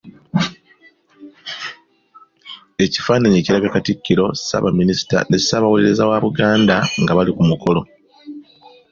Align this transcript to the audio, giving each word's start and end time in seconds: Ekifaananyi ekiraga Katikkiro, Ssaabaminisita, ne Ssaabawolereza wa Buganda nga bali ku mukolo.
Ekifaananyi 2.83 3.37
ekiraga 3.39 3.73
Katikkiro, 3.75 4.25
Ssaabaminisita, 4.35 5.17
ne 5.27 5.37
Ssaabawolereza 5.39 6.09
wa 6.09 6.21
Buganda 6.25 6.75
nga 7.01 7.13
bali 7.17 7.31
ku 7.37 7.43
mukolo. 7.49 7.81